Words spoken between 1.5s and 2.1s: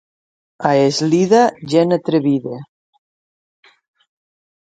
gent